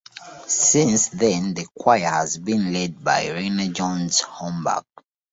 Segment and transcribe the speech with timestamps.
[0.47, 4.83] Since then the choir has been led by Rainer Johannes Homburg.